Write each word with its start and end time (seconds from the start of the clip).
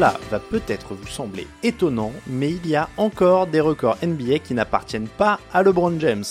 Cela 0.00 0.18
va 0.30 0.38
peut-être 0.38 0.94
vous 0.94 1.06
sembler 1.06 1.46
étonnant, 1.62 2.14
mais 2.26 2.52
il 2.52 2.66
y 2.66 2.74
a 2.74 2.88
encore 2.96 3.46
des 3.46 3.60
records 3.60 3.98
NBA 4.02 4.38
qui 4.38 4.54
n'appartiennent 4.54 5.08
pas 5.08 5.38
à 5.52 5.62
LeBron 5.62 6.00
James. 6.00 6.24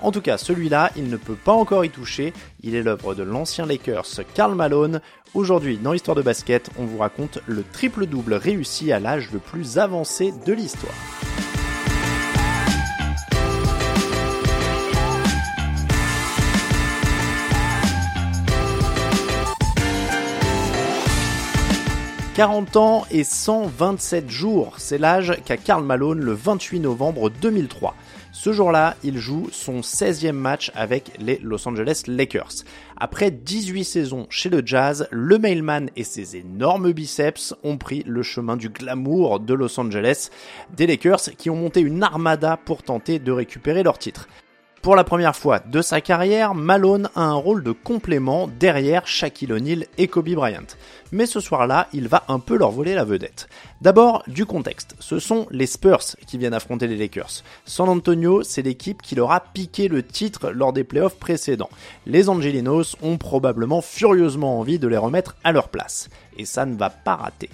En 0.00 0.12
tout 0.12 0.20
cas, 0.20 0.38
celui-là, 0.38 0.92
il 0.94 1.10
ne 1.10 1.16
peut 1.16 1.34
pas 1.34 1.50
encore 1.50 1.84
y 1.84 1.90
toucher. 1.90 2.32
Il 2.62 2.76
est 2.76 2.84
l'œuvre 2.84 3.16
de 3.16 3.24
l'ancien 3.24 3.66
Lakers 3.66 4.06
Karl 4.32 4.54
Malone. 4.54 5.00
Aujourd'hui, 5.34 5.76
dans 5.76 5.90
l'histoire 5.90 6.14
de 6.14 6.22
basket, 6.22 6.70
on 6.78 6.84
vous 6.84 6.98
raconte 6.98 7.40
le 7.48 7.64
triple-double 7.64 8.34
réussi 8.34 8.92
à 8.92 9.00
l'âge 9.00 9.30
le 9.32 9.40
plus 9.40 9.78
avancé 9.78 10.32
de 10.46 10.52
l'histoire. 10.52 10.94
40 22.36 22.76
ans 22.76 23.06
et 23.10 23.24
127 23.24 24.28
jours, 24.28 24.74
c'est 24.76 24.98
l'âge 24.98 25.32
qu'a 25.46 25.56
Karl 25.56 25.82
Malone 25.82 26.20
le 26.20 26.34
28 26.34 26.80
novembre 26.80 27.30
2003. 27.30 27.94
Ce 28.30 28.52
jour-là, 28.52 28.94
il 29.02 29.16
joue 29.16 29.48
son 29.52 29.80
16e 29.80 30.32
match 30.32 30.70
avec 30.74 31.12
les 31.18 31.38
Los 31.42 31.66
Angeles 31.66 32.02
Lakers. 32.06 32.64
Après 32.98 33.30
18 33.30 33.84
saisons 33.84 34.26
chez 34.28 34.50
le 34.50 34.60
Jazz, 34.62 35.08
le 35.10 35.38
mailman 35.38 35.88
et 35.96 36.04
ses 36.04 36.36
énormes 36.36 36.92
biceps 36.92 37.54
ont 37.64 37.78
pris 37.78 38.02
le 38.06 38.22
chemin 38.22 38.58
du 38.58 38.68
glamour 38.68 39.40
de 39.40 39.54
Los 39.54 39.80
Angeles, 39.80 40.28
des 40.76 40.86
Lakers 40.86 41.30
qui 41.38 41.48
ont 41.48 41.56
monté 41.56 41.80
une 41.80 42.02
armada 42.02 42.58
pour 42.62 42.82
tenter 42.82 43.18
de 43.18 43.32
récupérer 43.32 43.82
leur 43.82 43.98
titre. 43.98 44.28
Pour 44.86 44.94
la 44.94 45.02
première 45.02 45.34
fois 45.34 45.58
de 45.58 45.82
sa 45.82 46.00
carrière, 46.00 46.54
Malone 46.54 47.10
a 47.16 47.22
un 47.22 47.34
rôle 47.34 47.64
de 47.64 47.72
complément 47.72 48.46
derrière 48.46 49.04
Shaquille 49.08 49.52
O'Neal 49.52 49.84
et 49.98 50.06
Kobe 50.06 50.28
Bryant. 50.28 50.76
Mais 51.10 51.26
ce 51.26 51.40
soir-là, 51.40 51.88
il 51.92 52.06
va 52.06 52.22
un 52.28 52.38
peu 52.38 52.56
leur 52.56 52.70
voler 52.70 52.94
la 52.94 53.02
vedette. 53.02 53.48
D'abord, 53.80 54.22
du 54.28 54.46
contexte. 54.46 54.94
Ce 55.00 55.18
sont 55.18 55.48
les 55.50 55.66
Spurs 55.66 56.14
qui 56.28 56.38
viennent 56.38 56.54
affronter 56.54 56.86
les 56.86 56.96
Lakers. 56.96 57.42
San 57.64 57.88
Antonio, 57.88 58.44
c'est 58.44 58.62
l'équipe 58.62 59.02
qui 59.02 59.16
leur 59.16 59.32
a 59.32 59.40
piqué 59.40 59.88
le 59.88 60.04
titre 60.04 60.50
lors 60.50 60.72
des 60.72 60.84
playoffs 60.84 61.18
précédents. 61.18 61.70
Les 62.06 62.28
Angelinos 62.28 62.94
ont 63.02 63.18
probablement 63.18 63.80
furieusement 63.80 64.60
envie 64.60 64.78
de 64.78 64.86
les 64.86 64.96
remettre 64.96 65.34
à 65.42 65.50
leur 65.50 65.68
place. 65.68 66.08
Et 66.38 66.44
ça 66.44 66.64
ne 66.64 66.76
va 66.76 66.90
pas 66.90 67.16
rater. 67.16 67.50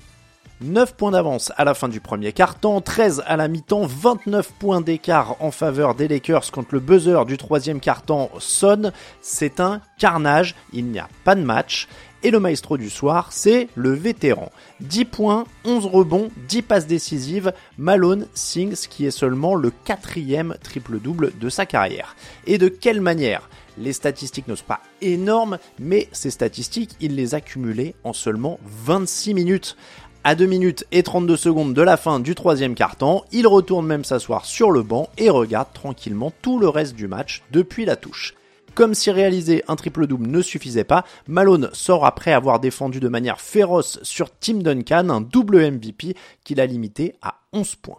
9 0.62 0.94
points 0.94 1.10
d'avance 1.10 1.52
à 1.56 1.64
la 1.64 1.74
fin 1.74 1.88
du 1.88 2.00
premier 2.00 2.32
quart-temps, 2.32 2.80
13 2.80 3.24
à 3.26 3.36
la 3.36 3.48
mi-temps, 3.48 3.86
29 3.86 4.52
points 4.52 4.80
d'écart 4.80 5.36
en 5.40 5.50
faveur 5.50 5.94
des 5.94 6.08
Lakers 6.08 6.50
quand 6.52 6.70
le 6.72 6.80
buzzer 6.80 7.24
du 7.26 7.36
troisième 7.36 7.80
quart-temps 7.80 8.30
sonne. 8.38 8.92
C'est 9.20 9.60
un 9.60 9.80
carnage, 9.98 10.54
il 10.72 10.86
n'y 10.86 10.98
a 10.98 11.08
pas 11.24 11.34
de 11.34 11.42
match. 11.42 11.88
Et 12.24 12.30
le 12.30 12.38
maestro 12.38 12.76
du 12.76 12.88
soir, 12.88 13.28
c'est 13.32 13.68
le 13.74 13.90
vétéran. 13.92 14.52
10 14.80 15.06
points, 15.06 15.44
11 15.64 15.86
rebonds, 15.86 16.30
10 16.48 16.62
passes 16.62 16.86
décisives, 16.86 17.52
Malone 17.78 18.28
ce 18.34 18.86
qui 18.86 19.06
est 19.06 19.10
seulement 19.10 19.56
le 19.56 19.72
quatrième 19.84 20.54
triple-double 20.62 21.32
de 21.40 21.48
sa 21.48 21.66
carrière. 21.66 22.14
Et 22.46 22.58
de 22.58 22.68
quelle 22.68 23.00
manière? 23.00 23.48
Les 23.78 23.94
statistiques 23.94 24.48
ne 24.48 24.54
sont 24.54 24.66
pas 24.66 24.82
énormes, 25.00 25.58
mais 25.78 26.08
ces 26.12 26.30
statistiques, 26.30 26.94
il 27.00 27.16
les 27.16 27.34
a 27.34 27.40
cumulées 27.40 27.94
en 28.04 28.12
seulement 28.12 28.60
26 28.64 29.34
minutes. 29.34 29.76
À 30.24 30.36
2 30.36 30.46
minutes 30.46 30.86
et 30.92 31.02
32 31.02 31.36
secondes 31.36 31.74
de 31.74 31.82
la 31.82 31.96
fin 31.96 32.20
du 32.20 32.36
troisième 32.36 32.76
quart-temps, 32.76 33.24
il 33.32 33.48
retourne 33.48 33.86
même 33.86 34.04
s'asseoir 34.04 34.44
sur 34.44 34.70
le 34.70 34.84
banc 34.84 35.08
et 35.18 35.30
regarde 35.30 35.72
tranquillement 35.74 36.32
tout 36.42 36.60
le 36.60 36.68
reste 36.68 36.94
du 36.94 37.08
match 37.08 37.42
depuis 37.50 37.84
la 37.84 37.96
touche. 37.96 38.34
Comme 38.76 38.94
si 38.94 39.10
réaliser 39.10 39.64
un 39.66 39.74
triple-double 39.74 40.28
ne 40.28 40.40
suffisait 40.40 40.84
pas, 40.84 41.04
Malone 41.26 41.70
sort 41.72 42.06
après 42.06 42.32
avoir 42.32 42.60
défendu 42.60 43.00
de 43.00 43.08
manière 43.08 43.40
féroce 43.40 43.98
sur 44.04 44.30
Tim 44.30 44.58
Duncan 44.58 45.08
un 45.08 45.20
double 45.20 45.72
MVP 45.72 46.14
qu'il 46.44 46.60
a 46.60 46.66
limité 46.66 47.16
à 47.20 47.40
11 47.52 47.74
points. 47.74 47.98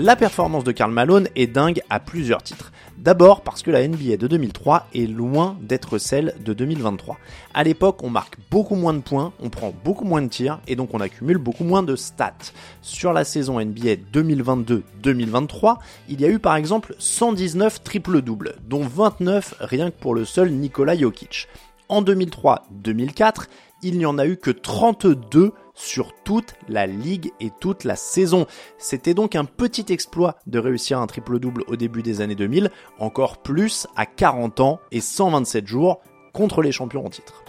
La 0.00 0.14
performance 0.14 0.62
de 0.62 0.70
Karl 0.70 0.92
Malone 0.92 1.26
est 1.34 1.48
dingue 1.48 1.82
à 1.90 1.98
plusieurs 1.98 2.40
titres. 2.40 2.70
D'abord 2.98 3.40
parce 3.40 3.64
que 3.64 3.72
la 3.72 3.86
NBA 3.88 4.16
de 4.16 4.28
2003 4.28 4.86
est 4.94 5.08
loin 5.08 5.56
d'être 5.60 5.98
celle 5.98 6.36
de 6.44 6.52
2023. 6.52 7.18
À 7.52 7.64
l'époque, 7.64 8.04
on 8.04 8.08
marque 8.08 8.36
beaucoup 8.48 8.76
moins 8.76 8.94
de 8.94 9.00
points, 9.00 9.32
on 9.40 9.50
prend 9.50 9.74
beaucoup 9.84 10.04
moins 10.04 10.22
de 10.22 10.28
tirs 10.28 10.60
et 10.68 10.76
donc 10.76 10.90
on 10.94 11.00
accumule 11.00 11.38
beaucoup 11.38 11.64
moins 11.64 11.82
de 11.82 11.96
stats. 11.96 12.52
Sur 12.80 13.12
la 13.12 13.24
saison 13.24 13.58
NBA 13.58 13.96
2022-2023, 14.12 15.78
il 16.08 16.20
y 16.20 16.24
a 16.24 16.28
eu 16.28 16.38
par 16.38 16.54
exemple 16.54 16.94
119 17.00 17.82
triple-doubles, 17.82 18.54
dont 18.68 18.82
29 18.82 19.56
rien 19.58 19.90
que 19.90 19.98
pour 19.98 20.14
le 20.14 20.24
seul 20.24 20.52
Nikola 20.52 20.96
Jokic. 20.96 21.48
En 21.88 22.02
2003-2004, 22.02 23.46
il 23.82 23.98
n'y 23.98 24.06
en 24.06 24.18
a 24.18 24.26
eu 24.26 24.36
que 24.36 24.50
32 24.50 25.52
sur 25.74 26.12
toute 26.24 26.54
la 26.68 26.86
ligue 26.86 27.32
et 27.40 27.50
toute 27.60 27.84
la 27.84 27.96
saison. 27.96 28.46
C'était 28.76 29.14
donc 29.14 29.36
un 29.36 29.44
petit 29.44 29.86
exploit 29.90 30.36
de 30.46 30.58
réussir 30.58 30.98
un 30.98 31.06
triple-double 31.06 31.64
au 31.68 31.76
début 31.76 32.02
des 32.02 32.20
années 32.20 32.34
2000, 32.34 32.70
encore 32.98 33.38
plus 33.38 33.86
à 33.96 34.04
40 34.04 34.60
ans 34.60 34.80
et 34.90 35.00
127 35.00 35.66
jours 35.66 36.00
contre 36.32 36.62
les 36.62 36.72
champions 36.72 37.06
en 37.06 37.10
titre. 37.10 37.44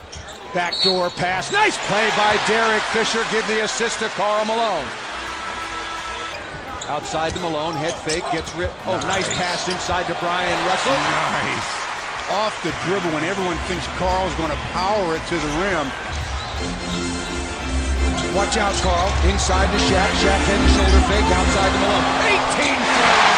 Backdoor 0.53 1.11
pass. 1.11 1.51
Nice 1.51 1.78
play 1.88 2.09
by 2.16 2.38
Derek 2.47 2.81
Fisher. 2.94 3.19
Give 3.31 3.45
the 3.47 3.63
assist 3.63 3.99
to 3.99 4.07
Carl 4.16 4.45
Malone. 4.45 4.85
Outside 6.89 7.33
to 7.33 7.39
Malone, 7.41 7.75
head 7.75 7.94
fake, 7.94 8.23
gets 8.31 8.51
ripped. 8.55 8.73
Oh, 8.88 8.99
nice 9.05 9.29
pass 9.38 9.67
inside 9.69 10.07
to 10.07 10.16
Brian 10.19 10.57
Russell. 10.66 10.94
Nice. 10.94 11.78
Off 12.31 12.53
the 12.62 12.69
dribble 12.85 13.09
when 13.09 13.23
everyone 13.23 13.57
thinks 13.66 13.88
Carl's 13.97 14.34
going 14.35 14.51
to 14.51 14.62
power 14.69 15.16
it 15.16 15.23
to 15.29 15.35
the 15.35 15.51
rim. 15.66 15.90
Watch 18.38 18.56
out, 18.57 18.75
Carl. 18.85 19.09
Inside 19.25 19.66
to 19.66 19.79
Shaq. 19.90 20.09
Shaq 20.22 20.38
head 20.45 20.59
and 20.62 20.72
shoulder 20.78 21.01
fake. 21.09 21.25
Outside 21.25 21.73
to 21.73 21.79
Malone. 21.81 22.06
18 22.29 22.78
That's 22.78 23.28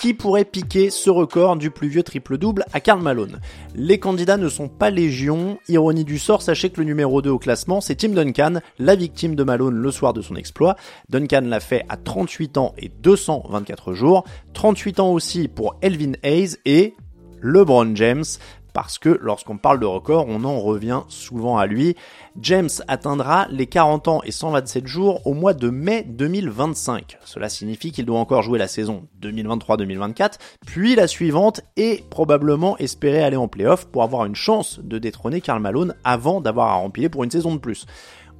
qui 0.00 0.14
pourrait 0.14 0.46
piquer 0.46 0.88
ce 0.88 1.10
record 1.10 1.56
du 1.56 1.70
plus 1.70 1.88
vieux 1.88 2.02
triple-double 2.02 2.64
à 2.72 2.80
Karl 2.80 3.02
Malone. 3.02 3.38
Les 3.74 3.98
candidats 3.98 4.38
ne 4.38 4.48
sont 4.48 4.68
pas 4.68 4.88
légion, 4.88 5.58
ironie 5.68 6.04
du 6.04 6.18
sort, 6.18 6.40
sachez 6.40 6.70
que 6.70 6.80
le 6.80 6.86
numéro 6.86 7.20
2 7.20 7.28
au 7.28 7.38
classement 7.38 7.82
c'est 7.82 7.96
Tim 7.96 8.08
Duncan, 8.08 8.60
la 8.78 8.94
victime 8.94 9.34
de 9.34 9.44
Malone 9.44 9.74
le 9.74 9.90
soir 9.90 10.14
de 10.14 10.22
son 10.22 10.36
exploit. 10.36 10.76
Duncan 11.10 11.42
l'a 11.44 11.60
fait 11.60 11.84
à 11.90 11.98
38 11.98 12.56
ans 12.56 12.74
et 12.78 12.90
224 13.02 13.92
jours, 13.92 14.24
38 14.54 15.00
ans 15.00 15.12
aussi 15.12 15.48
pour 15.48 15.76
Elvin 15.82 16.12
Hayes 16.22 16.56
et 16.64 16.94
LeBron 17.42 17.94
James, 17.94 18.24
parce 18.72 18.98
que 18.98 19.18
lorsqu'on 19.20 19.56
parle 19.56 19.80
de 19.80 19.86
record, 19.86 20.26
on 20.28 20.44
en 20.44 20.60
revient 20.60 21.02
souvent 21.08 21.58
à 21.58 21.66
lui. 21.66 21.96
James 22.40 22.68
atteindra 22.88 23.46
les 23.50 23.66
40 23.66 24.08
ans 24.08 24.20
et 24.24 24.30
127 24.30 24.86
jours 24.86 25.26
au 25.26 25.34
mois 25.34 25.54
de 25.54 25.70
mai 25.70 26.04
2025. 26.08 27.18
Cela 27.24 27.48
signifie 27.48 27.92
qu'il 27.92 28.06
doit 28.06 28.18
encore 28.18 28.42
jouer 28.42 28.58
la 28.58 28.68
saison 28.68 29.06
2023-2024, 29.22 30.38
puis 30.66 30.94
la 30.94 31.06
suivante 31.06 31.60
et 31.76 32.04
probablement 32.10 32.78
espérer 32.78 33.22
aller 33.22 33.36
en 33.36 33.48
playoff 33.48 33.86
pour 33.86 34.02
avoir 34.02 34.24
une 34.24 34.36
chance 34.36 34.80
de 34.82 34.98
détrôner 34.98 35.40
Karl 35.40 35.60
Malone 35.60 35.94
avant 36.04 36.40
d'avoir 36.40 36.68
à 36.68 36.74
remplir 36.74 37.10
pour 37.10 37.24
une 37.24 37.30
saison 37.30 37.54
de 37.54 37.60
plus. 37.60 37.86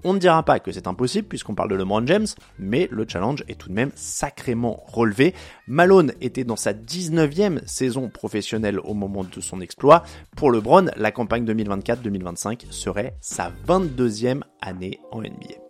On 0.04 0.14
ne 0.14 0.18
dira 0.18 0.42
pas 0.42 0.60
que 0.60 0.72
c'est 0.72 0.86
impossible 0.86 1.28
puisqu'on 1.28 1.54
parle 1.54 1.70
de 1.70 1.76
LeBron 1.76 2.06
James, 2.06 2.26
mais 2.58 2.88
le 2.90 3.06
challenge 3.08 3.44
est 3.48 3.58
tout 3.58 3.68
de 3.68 3.74
même 3.74 3.90
sacrément 3.94 4.82
relevé. 4.86 5.34
Malone 5.66 6.12
était 6.20 6.44
dans 6.44 6.56
sa 6.56 6.72
19e 6.72 7.66
saison 7.66 8.08
professionnelle 8.08 8.80
au 8.80 8.94
moment 8.94 9.24
de 9.24 9.40
son 9.40 9.60
exploit. 9.60 10.02
Pour 10.36 10.50
LeBron, 10.50 10.86
la 10.96 11.12
campagne 11.12 11.44
2024-2025 11.44 12.70
serait 12.70 13.16
sa 13.20 13.52
22e 13.66 14.40
année 14.60 15.00
en 15.10 15.20
NBA. 15.20 15.69